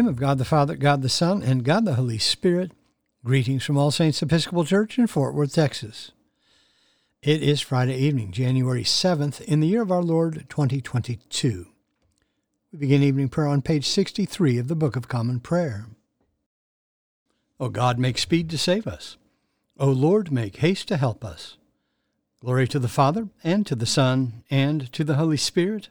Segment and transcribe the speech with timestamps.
[0.00, 2.72] name of God the Father, God the Son, and God the Holy Spirit,
[3.22, 6.12] greetings from All Saints Episcopal Church in Fort Worth, Texas.
[7.20, 11.66] It is Friday evening, January 7th, in the year of our Lord 2022.
[12.72, 15.84] We begin evening prayer on page 63 of the Book of Common Prayer.
[17.58, 19.18] O God, make speed to save us.
[19.78, 21.58] O Lord, make haste to help us.
[22.40, 25.90] Glory to the Father, and to the Son, and to the Holy Spirit,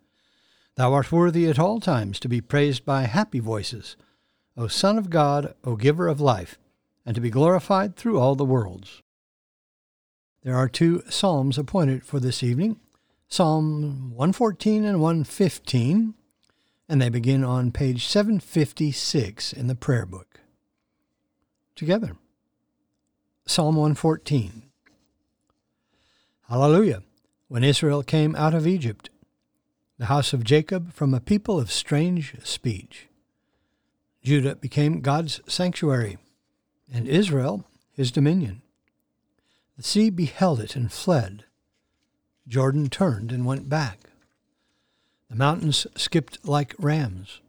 [0.75, 3.97] Thou art worthy at all times to be praised by happy voices,
[4.55, 6.57] O Son of God, O Giver of life,
[7.05, 9.01] and to be glorified through all the worlds.
[10.43, 12.79] There are two psalms appointed for this evening
[13.27, 16.15] Psalm 114 and 115,
[16.89, 20.41] and they begin on page 756 in the prayer book.
[21.75, 22.17] Together.
[23.45, 24.63] Psalm 114.
[26.49, 27.03] Hallelujah.
[27.47, 29.09] When Israel came out of Egypt,
[30.01, 33.07] the house of Jacob from a people of strange speech.
[34.23, 36.17] Judah became God's sanctuary,
[36.91, 38.63] and Israel his dominion.
[39.77, 41.43] The sea beheld it and fled.
[42.47, 44.09] Jordan turned and went back.
[45.29, 47.39] The mountains skipped like rams,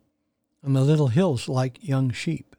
[0.62, 2.54] and the little hills like young sheep.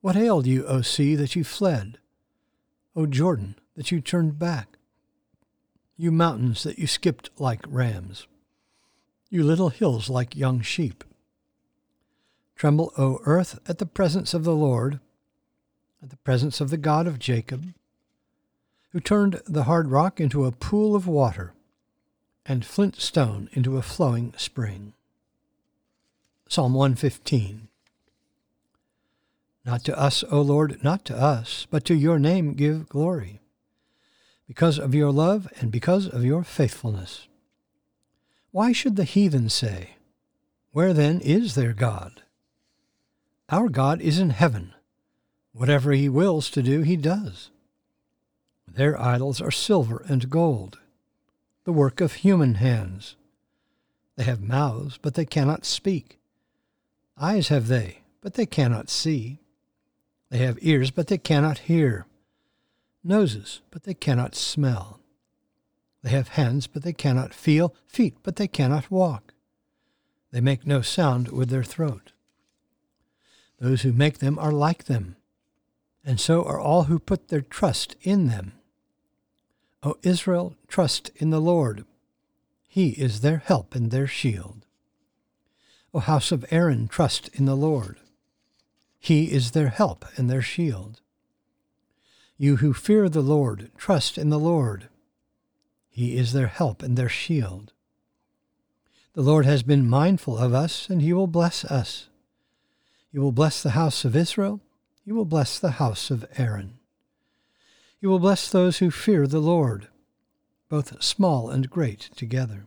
[0.00, 1.98] What ailed you, O sea, that you fled?
[2.96, 4.78] O Jordan, that you turned back?
[5.98, 8.26] You mountains that you skipped like rams,
[9.32, 11.02] you little hills like young sheep.
[12.54, 15.00] Tremble, O earth, at the presence of the Lord,
[16.02, 17.72] at the presence of the God of Jacob,
[18.90, 21.54] who turned the hard rock into a pool of water,
[22.44, 24.92] and flint stone into a flowing spring.
[26.46, 27.68] Psalm 115.
[29.64, 33.40] Not to us, O Lord, not to us, but to your name give glory,
[34.46, 37.28] because of your love and because of your faithfulness.
[38.52, 39.96] Why should the heathen say,
[40.72, 42.22] Where then is their God?
[43.48, 44.74] Our God is in heaven.
[45.54, 47.50] Whatever he wills to do, he does.
[48.68, 50.78] Their idols are silver and gold,
[51.64, 53.16] the work of human hands.
[54.16, 56.18] They have mouths, but they cannot speak.
[57.18, 59.40] Eyes have they, but they cannot see.
[60.28, 62.04] They have ears, but they cannot hear.
[63.02, 65.00] Noses, but they cannot smell.
[66.02, 67.74] They have hands, but they cannot feel.
[67.86, 69.34] Feet, but they cannot walk.
[70.32, 72.12] They make no sound with their throat.
[73.60, 75.16] Those who make them are like them,
[76.04, 78.54] and so are all who put their trust in them.
[79.84, 81.84] O Israel, trust in the Lord.
[82.66, 84.66] He is their help and their shield.
[85.94, 87.98] O house of Aaron, trust in the Lord.
[88.98, 91.00] He is their help and their shield.
[92.38, 94.88] You who fear the Lord, trust in the Lord.
[95.94, 97.74] He is their help and their shield.
[99.12, 102.08] The Lord has been mindful of us, and he will bless us.
[103.12, 104.60] He will bless the house of Israel.
[105.04, 106.78] He will bless the house of Aaron.
[108.00, 109.88] He will bless those who fear the Lord,
[110.70, 112.64] both small and great together.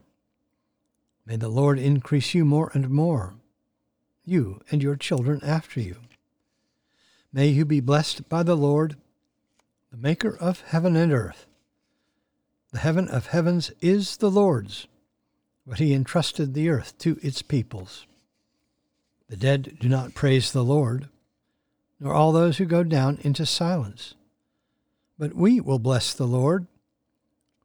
[1.26, 3.34] May the Lord increase you more and more,
[4.24, 5.96] you and your children after you.
[7.32, 8.94] May you be blessed by the Lord,
[9.90, 11.46] the Maker of heaven and earth.
[12.72, 14.86] The heaven of heavens is the Lord's,
[15.66, 18.06] but he entrusted the earth to its peoples.
[19.28, 21.08] The dead do not praise the Lord,
[21.98, 24.14] nor all those who go down into silence.
[25.18, 26.66] But we will bless the Lord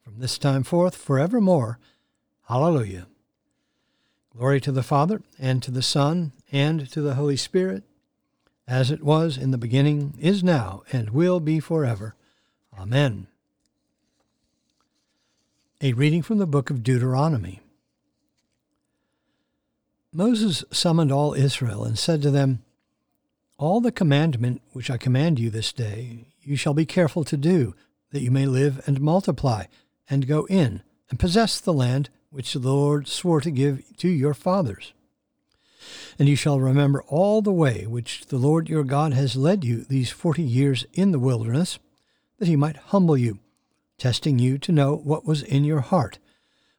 [0.03, 1.80] from this time forth forevermore.
[2.47, 3.07] Hallelujah.
[4.36, 7.83] Glory to the Father, and to the Son, and to the Holy Spirit,
[8.68, 12.15] as it was in the beginning, is now, and will be forever.
[12.77, 13.27] Amen.
[15.83, 17.60] A reading from the book of Deuteronomy.
[20.13, 22.62] Moses summoned all Israel and said to them,
[23.57, 27.74] All the commandment which I command you this day you shall be careful to do,
[28.12, 29.66] that you may live and multiply,
[30.07, 34.36] and go in and possess the land which the Lord swore to give to your
[34.36, 34.94] fathers.
[36.19, 39.83] And you shall remember all the way which the Lord your God has led you
[39.83, 41.80] these forty years in the wilderness,
[42.38, 43.39] that he might humble you,
[44.01, 46.18] testing you to know what was in your heart,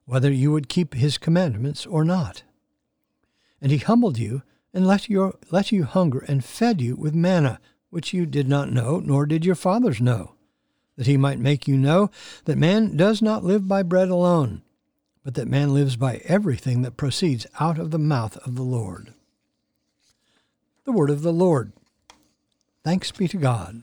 [0.06, 2.42] whether you would keep his commandments or not.
[3.60, 4.42] And he humbled you,
[4.74, 7.60] and let, your, let you hunger, and fed you with manna,
[7.90, 10.34] which you did not know, nor did your fathers know,
[10.96, 12.10] that he might make you know
[12.46, 14.62] that man does not live by bread alone,
[15.22, 19.14] but that man lives by everything that proceeds out of the mouth of the Lord.
[20.82, 21.72] The word of the Lord.
[22.82, 23.82] Thanks be to God.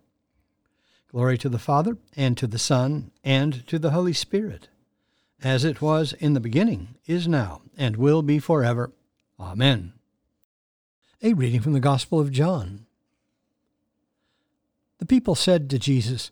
[1.11, 4.69] Glory to the Father, and to the Son, and to the Holy Spirit
[5.43, 8.91] as it was in the beginning, is now, and will be forever.
[9.39, 9.93] Amen.
[11.21, 12.85] A reading from the Gospel of John.
[14.99, 16.31] The people said to Jesus,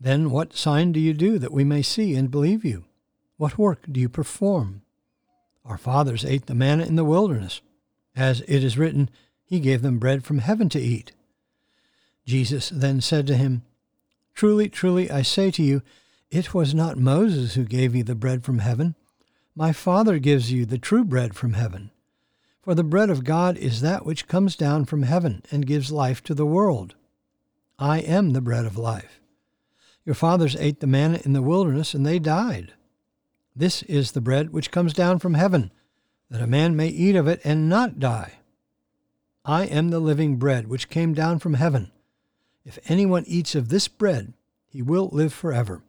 [0.00, 2.84] Then what sign do you do that we may see and believe you?
[3.36, 4.82] What work do you perform?
[5.64, 7.60] Our fathers ate the manna in the wilderness.
[8.16, 9.10] As it is written,
[9.44, 11.12] He gave them bread from heaven to eat.
[12.24, 13.62] Jesus then said to him,
[14.34, 15.82] Truly, truly, I say to you,
[16.30, 18.94] it was not Moses who gave you the bread from heaven.
[19.54, 21.90] My Father gives you the true bread from heaven.
[22.62, 26.22] For the bread of God is that which comes down from heaven and gives life
[26.24, 26.94] to the world.
[27.78, 29.20] I am the bread of life.
[30.04, 32.74] Your fathers ate the manna in the wilderness, and they died.
[33.56, 35.72] This is the bread which comes down from heaven,
[36.30, 38.34] that a man may eat of it and not die.
[39.44, 41.90] I am the living bread which came down from heaven.
[42.64, 44.34] If anyone eats of this bread,
[44.66, 45.82] he will live forever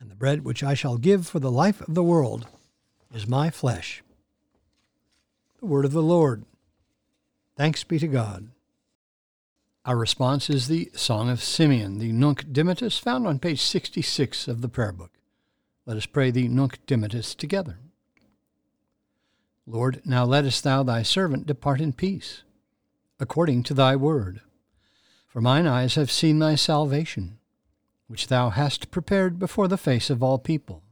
[0.00, 2.46] and the bread which I shall give for the life of the world
[3.14, 4.02] is my flesh.
[5.60, 6.44] The word of the Lord.
[7.56, 8.50] Thanks be to God.
[9.84, 14.60] Our response is the Song of Simeon, the Nunc Dimittis, found on page 66 of
[14.60, 15.12] the Prayer Book.
[15.86, 17.78] Let us pray the Nunc Dimittis together.
[19.66, 22.42] Lord, now lettest thou thy servant depart in peace,
[23.18, 24.40] according to thy word.
[25.36, 27.36] For mine eyes have seen thy salvation
[28.06, 30.82] which thou hast prepared before the face of all people,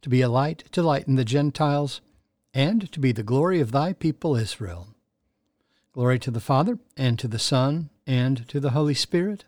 [0.00, 2.00] to be a light to lighten the Gentiles,
[2.54, 4.88] and to be the glory of thy people Israel.
[5.92, 9.44] Glory to the Father, and to the Son, and to the Holy Spirit,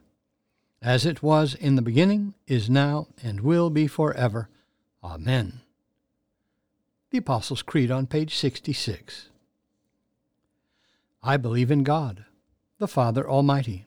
[0.82, 4.50] as it was in the beginning, is now, and will be forever.
[5.02, 5.62] Amen.
[7.08, 9.30] The Apostles' Creed on page 66.
[11.22, 12.26] I believe in God,
[12.76, 13.86] the Father Almighty,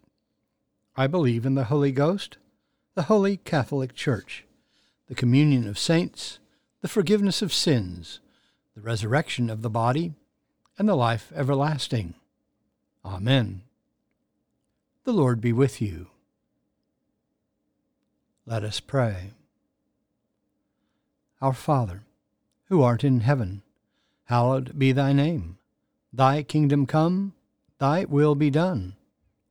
[0.95, 2.37] I believe in the Holy Ghost
[2.93, 4.43] the Holy Catholic Church,
[5.07, 6.39] the communion of saints,
[6.81, 8.19] the forgiveness of sins,
[8.75, 10.13] the resurrection of the body,
[10.77, 12.15] and the life everlasting.
[13.05, 13.61] Amen.
[15.05, 16.07] The Lord be with you.
[18.45, 19.31] Let us pray.
[21.41, 22.03] Our Father,
[22.65, 23.61] who art in heaven,
[24.25, 25.57] hallowed be thy name.
[26.11, 27.33] Thy kingdom come,
[27.79, 28.95] thy will be done,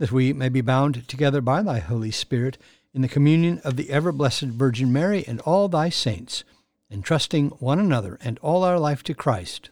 [0.00, 2.58] That we may be bound together by thy Holy Spirit
[2.92, 6.42] in the communion of the ever blessed Virgin Mary and all thy saints,
[6.90, 9.70] entrusting one another and all our life to Christ,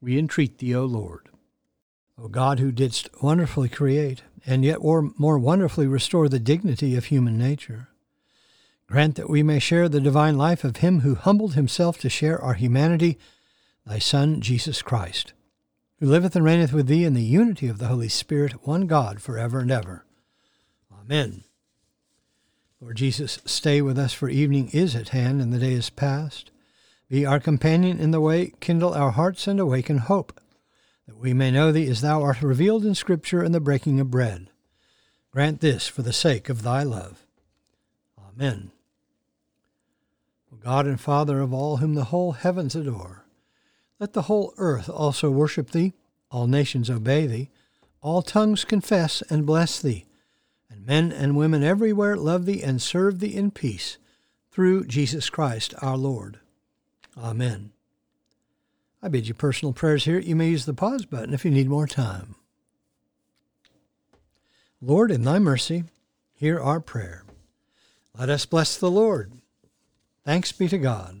[0.00, 1.28] we entreat thee, O Lord.
[2.18, 7.36] O God, who didst wonderfully create, and yet more wonderfully restore the dignity of human
[7.36, 7.88] nature,
[8.86, 12.40] grant that we may share the divine life of him who humbled himself to share
[12.40, 13.18] our humanity,
[13.84, 15.34] thy Son, Jesus Christ,
[15.98, 19.20] who liveth and reigneth with thee in the unity of the Holy Spirit, one God,
[19.20, 20.04] for ever and ever.
[20.92, 21.44] Amen.
[22.80, 26.50] Lord Jesus, stay with us, for evening is at hand and the day is past.
[27.08, 30.38] Be our companion in the way, kindle our hearts, and awaken hope,
[31.06, 34.10] that we may know thee as thou art revealed in Scripture and the breaking of
[34.10, 34.48] bread.
[35.30, 37.24] Grant this for the sake of thy love.
[38.18, 38.72] Amen.
[40.52, 43.25] O God and Father of all whom the whole heavens adore,
[43.98, 45.94] let the whole earth also worship thee,
[46.30, 47.50] all nations obey thee,
[48.00, 50.06] all tongues confess and bless thee
[50.76, 53.98] and men and women everywhere love thee and serve thee in peace,
[54.50, 56.38] through Jesus Christ our Lord.
[57.16, 57.72] Amen.
[59.02, 60.18] I bid you personal prayers here.
[60.18, 62.34] You may use the pause button if you need more time.
[64.80, 65.84] Lord, in thy mercy,
[66.34, 67.24] hear our prayer.
[68.18, 69.32] Let us bless the Lord.
[70.24, 71.20] Thanks be to God.